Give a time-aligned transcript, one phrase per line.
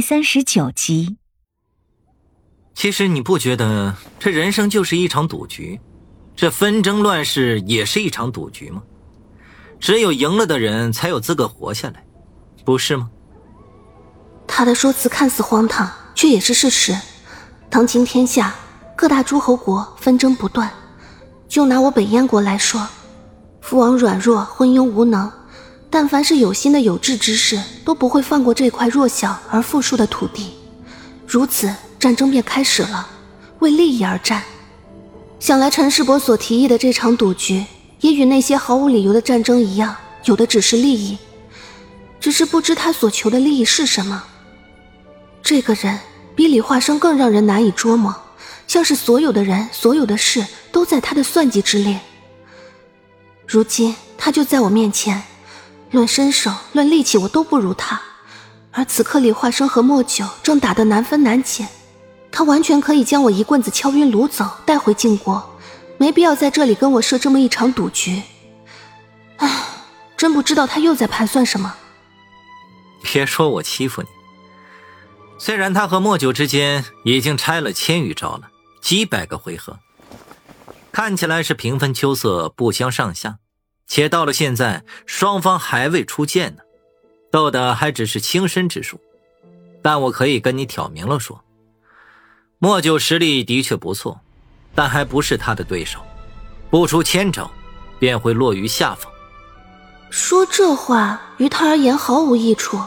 [0.00, 1.18] 第三十九集。
[2.74, 5.78] 其实你不觉得这人生就是一场赌局，
[6.34, 8.82] 这纷争乱世也是一场赌局吗？
[9.78, 12.02] 只有赢了的人才有资格活下来，
[12.64, 13.10] 不是吗？
[14.48, 16.98] 他的说辞看似荒唐，却也是事实。
[17.68, 18.54] 当今天下
[18.96, 20.72] 各大诸侯国纷争不断，
[21.46, 22.88] 就拿我北燕国来说，
[23.60, 25.30] 父王软弱，昏庸无能。
[25.92, 30.52] 但凡是有心的有志之士，都不会放过这块弱小而富庶的土地。
[31.26, 33.08] 如此，战争便开始了，
[33.58, 34.42] 为利益而战。
[35.40, 37.64] 想来陈世伯所提议的这场赌局，
[38.00, 41.18] 也与那些毫无理由的战争一样，有的只是利益，
[42.20, 44.22] 只是不知他所求的利益是什么。
[45.42, 45.98] 这个人
[46.36, 48.14] 比李化生更让人难以捉摸，
[48.68, 51.98] 像是所有的人、所有的事都在他的算计之列。
[53.44, 55.20] 如今，他就在我面前。
[55.90, 58.00] 论身手，论力气，我都不如他。
[58.70, 61.66] 而此刻，李化生和莫九正打得难分难解，
[62.30, 65.58] 他完全可以将我一棍子敲晕掳走，带回晋国，
[65.98, 68.22] 没必要在这里跟我设这么一场赌局。
[69.38, 69.64] 唉，
[70.16, 71.74] 真不知道他又在盘算什么。
[73.02, 74.08] 别说我欺负你，
[75.38, 78.42] 虽然他和莫九之间已经拆了千余招了，
[78.80, 79.80] 几百个回合，
[80.92, 83.38] 看起来是平分秋色，不相上下。
[83.90, 86.62] 且到了现在，双方还未出剑呢，
[87.28, 89.00] 斗的还只是轻身之术。
[89.82, 91.42] 但我可以跟你挑明了说，
[92.60, 94.20] 莫九实力的确不错，
[94.76, 95.98] 但还不是他的对手，
[96.70, 97.50] 不出千招，
[97.98, 99.10] 便会落于下风。
[100.08, 102.80] 说这话于他而言毫无益处。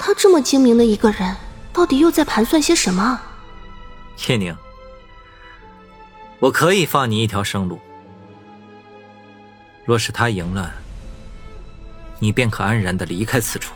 [0.00, 1.36] 他这么精明的一个人，
[1.72, 3.20] 到底又在盘算些什么？
[4.26, 4.56] 叶宁，
[6.40, 7.78] 我可以放你一条生路。
[9.84, 10.74] 若是他赢了，
[12.18, 13.74] 你便可安然的离开此处。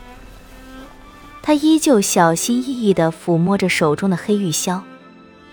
[1.42, 4.82] 他依旧小心翼翼的抚摸着手中的黑玉箫，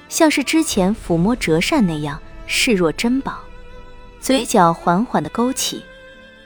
[0.09, 3.39] 像是之前抚摸折扇那样视若珍宝，
[4.19, 5.83] 嘴角缓缓的勾起，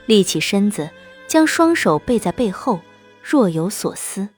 [0.06, 0.90] 立起身子，
[1.26, 2.80] 将双手背在背后，
[3.22, 4.28] 若有所思。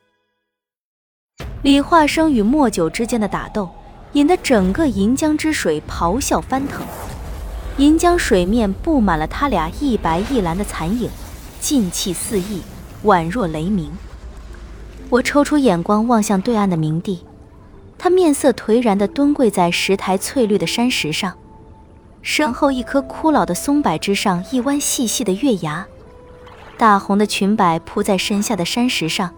[1.62, 3.70] 李化生与莫九之间的打斗，
[4.12, 6.86] 引得整个银江之水咆哮翻腾。
[7.78, 11.08] 银江水面布满了他俩一白一蓝的残影，
[11.58, 12.60] 劲气四溢，
[13.04, 13.90] 宛若雷鸣。
[15.08, 17.24] 我抽出眼光望向对岸的明帝，
[17.96, 21.32] 他面色颓然地蹲跪在石台翠绿的山石上，
[22.20, 25.86] 身后一棵枯老的松柏之上一弯细细的月牙，
[26.76, 29.30] 大红的裙摆铺在身下的山石上，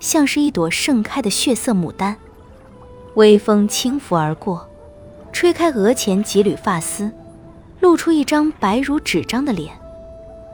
[0.00, 2.16] 像是一朵盛开的血色牡丹。
[3.14, 4.66] 微风轻拂而过，
[5.30, 7.12] 吹开额前几缕发丝。
[7.82, 9.76] 露出一张白如纸张的脸，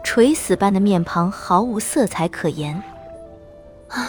[0.03, 2.83] 垂死般的面庞毫无色彩可言。
[3.89, 4.09] 啊，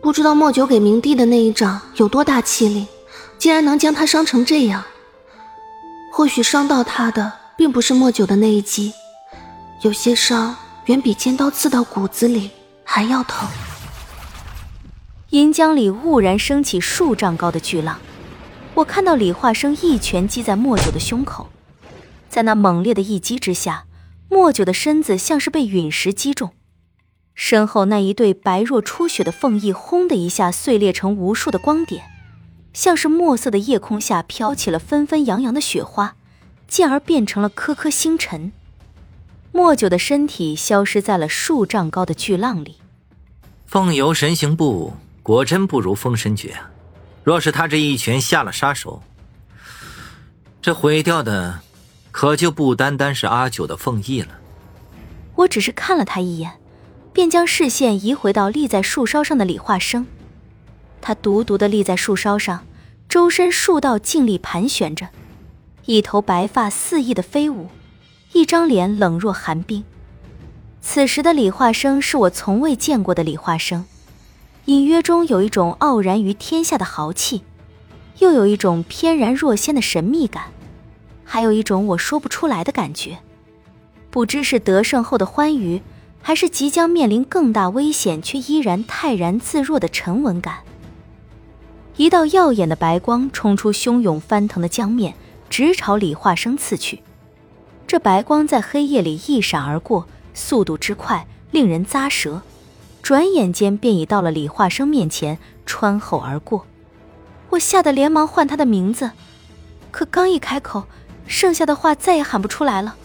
[0.00, 2.86] 不知道莫九给明帝的那一掌有多大气力，
[3.36, 4.84] 竟然能将他伤成这样。
[6.12, 8.92] 或许伤到他的并不是莫九的那一击，
[9.82, 12.52] 有些伤远比尖刀刺到骨子里
[12.84, 13.48] 还要疼。
[15.30, 17.98] 银江里兀然升起数丈高的巨浪，
[18.72, 21.48] 我看到李化生一拳击在莫九的胸口。
[22.28, 23.86] 在那猛烈的一击之下，
[24.28, 26.52] 莫九的身子像是被陨石击中，
[27.34, 32.04] 身后那一对白若初雪的凤翼，轰的一下碎裂成无数的光点，
[32.72, 36.16] 像是墨色的夜空下飘起了纷纷扬扬的雪花，
[36.66, 38.52] 进而变成了颗颗星辰。
[39.52, 42.76] 莫九的身体消失在了数丈高的巨浪里。
[43.64, 44.92] 凤游神行步，
[45.22, 46.70] 果真不如封神诀啊！
[47.24, 49.02] 若是他这一拳下了杀手，
[50.60, 51.60] 这毁掉的……
[52.16, 54.28] 可就不单单是阿九的凤翼了。
[55.34, 56.52] 我只是看了他一眼，
[57.12, 60.06] 便将视线移回到立在树梢上的李化生。
[61.02, 62.64] 他独独的立在树梢上，
[63.06, 65.10] 周身数道劲力盘旋着，
[65.84, 67.68] 一头白发肆意的飞舞，
[68.32, 69.84] 一张脸冷若寒冰。
[70.80, 73.84] 此时的李化生是我从未见过的李化生，
[74.64, 77.42] 隐约中有一种傲然于天下的豪气，
[78.20, 80.44] 又有一种翩然若仙的神秘感。
[81.26, 83.18] 还有一种我说不出来的感觉，
[84.10, 85.82] 不知是得胜后的欢愉，
[86.22, 90.60] 还是即将面临更大危险却依然泰然自若的沉稳感。
[91.96, 95.14] 一道耀眼的白光冲出汹涌翻腾的江面，
[95.50, 97.02] 直朝李化生刺去。
[97.86, 102.42] 这白光在黑夜里一闪而过，速度之快，令人咂舌。
[103.02, 106.66] 转眼间便已到了李化生面前，穿后而过。
[107.50, 109.12] 我吓得连忙唤他的名字，
[109.90, 110.84] 可刚一开口。
[111.26, 112.96] 剩下的话再也喊不出来了，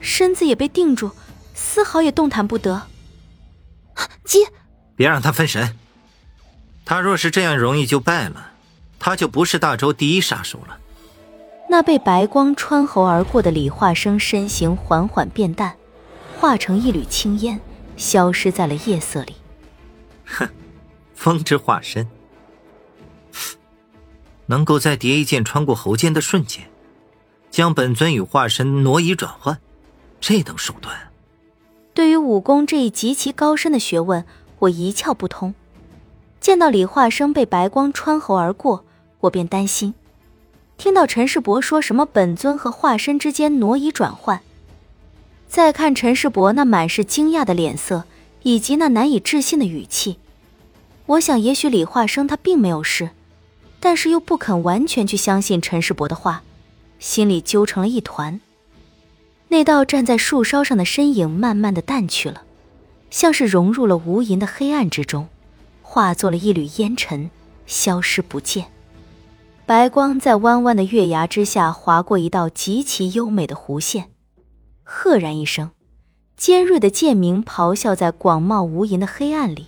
[0.00, 1.12] 身子也被定住，
[1.54, 2.82] 丝毫也动弹不得。
[4.24, 4.40] 接，
[4.96, 5.76] 别让他分神。
[6.84, 8.52] 他若是这样容易就败了，
[8.98, 10.78] 他就不是大周第一杀手了。
[11.68, 15.76] 那被白光穿喉而过的李化生身形缓缓变淡，
[16.38, 17.60] 化成一缕青烟，
[17.96, 19.36] 消失在了夜色里。
[20.26, 20.48] 哼，
[21.14, 22.08] 风之化身，
[24.46, 26.68] 能够在蝶衣剑穿过喉间的瞬间，
[27.52, 29.58] 将本尊与化身挪移转换，
[30.22, 30.96] 这等手段。
[31.92, 34.24] 对于武功这一极其高深的学问，
[34.60, 35.54] 我一窍不通。
[36.40, 38.86] 见到李化生被白光穿喉而过，
[39.20, 39.92] 我便担心。
[40.78, 44.40] 听到陈世伯说什么本尊和化身之间挪移转换，
[45.46, 48.04] 再看陈世伯那满是惊讶的脸色
[48.42, 50.16] 以及那难以置信的语气，
[51.04, 53.10] 我想也许李化生他并没有事，
[53.78, 56.42] 但是又不肯完全去相信陈世伯的话，
[57.02, 58.40] 心里揪成了一团。
[59.48, 62.44] 那道站在树梢上的身影慢慢的淡去了，
[63.10, 65.28] 像是融入了无垠的黑暗之中，
[65.82, 67.28] 化作了一缕烟尘，
[67.66, 68.66] 消失不见。
[69.66, 74.10] 白光在弯弯的月牙之下划过一道极其优美的弧线，
[74.84, 75.70] 赫然一声，
[76.36, 79.66] 尖锐的剑鸣咆哮在广袤无垠的黑暗里。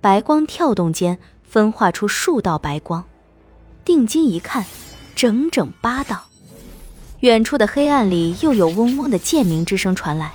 [0.00, 3.04] 白光跳动间分化出数道白光，
[3.84, 4.64] 定睛一看，
[5.16, 6.26] 整整八道。
[7.20, 10.32] 远处的黑暗里又有嗡嗡的剑鸣之声传来，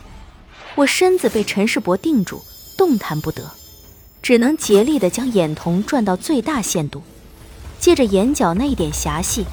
[0.73, 2.41] 我身子被陈世伯定住，
[2.75, 3.51] 动弹不得，
[4.23, 7.03] 只能竭力的将眼瞳转到最大限度。
[7.79, 9.45] 借着眼角那一点狭隙，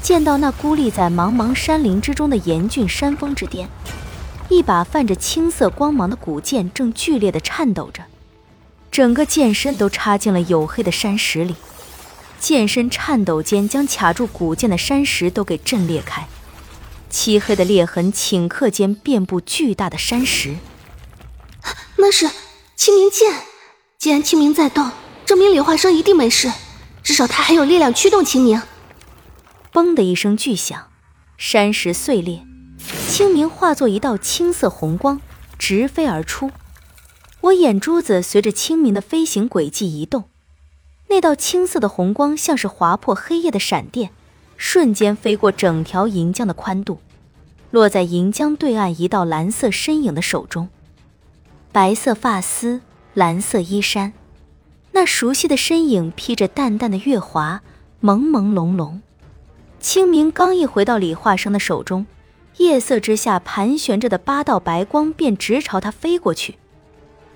[0.00, 3.68] 见到那孤立在茫茫山林之中的严峻山峰之巅，
[4.48, 8.04] 一把泛着青色光芒的古剑正剧烈的颤抖着，
[8.90, 11.56] 整个剑身都插进了黝黑的山石里，
[12.38, 16.26] 剑身颤抖间将卡住古剑的山石都给震裂开，
[17.08, 20.56] 漆黑的裂痕顷刻间遍布巨大的山石。
[21.96, 22.30] 那是
[22.76, 23.42] 清明剑，
[23.98, 24.90] 既然清明在动，
[25.26, 26.52] 证明李化生一定没事。
[27.02, 28.62] 至少他还有力量驱动清明。
[29.72, 30.88] 嘣的一声巨响，
[31.36, 32.44] 山石碎裂，
[33.08, 35.20] 清明化作一道青色红光，
[35.58, 36.50] 直飞而出。
[37.42, 40.24] 我眼珠子随着清明的飞行轨迹移动，
[41.08, 44.10] 那道青色的红光像是划破黑夜的闪电，
[44.58, 46.98] 瞬间飞过整条银江的宽度，
[47.70, 50.68] 落在银江对岸一道蓝色身影的手中。
[51.72, 52.80] 白色发丝，
[53.14, 54.12] 蓝色衣衫。
[54.92, 57.62] 那熟悉的身影披着淡淡的月华，
[58.02, 58.98] 朦朦胧胧。
[59.78, 62.06] 清明刚一回到李化生的手中，
[62.56, 66.56] 夜色之下盘旋着的八道白光便直朝他飞过去。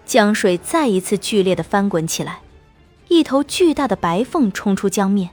[0.04, 2.40] 江水再一次剧烈的翻滚起来，
[3.06, 5.30] 一头巨大的白凤冲出江面，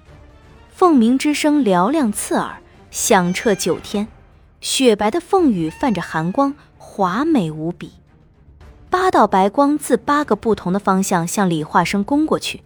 [0.80, 4.08] 凤鸣之声嘹亮刺耳，响彻九天。
[4.62, 7.92] 雪白的凤羽泛着寒光，华美无比。
[8.90, 12.62] 八道白光自八个不同的方向向李化生攻过去，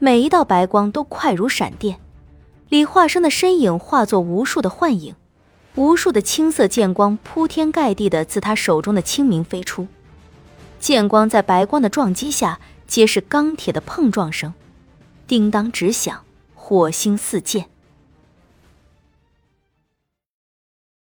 [0.00, 2.00] 每一道白光都快如闪电。
[2.68, 5.14] 李化生的身影化作无数的幻影，
[5.76, 9.86] 无数的青色剑光铺天盖地的自他手中的清明飞出。
[10.80, 12.58] 剑光在白光的撞击下，
[12.88, 14.52] 皆是钢铁的碰撞声，
[15.28, 16.24] 叮当直响，
[16.68, 17.66] 火星四溅。